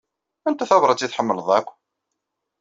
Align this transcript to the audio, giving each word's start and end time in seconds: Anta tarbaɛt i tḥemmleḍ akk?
Anta 0.47 0.65
tarbaɛt 0.69 1.05
i 1.05 1.07
tḥemmleḍ 1.09 1.47
akk? 1.57 1.67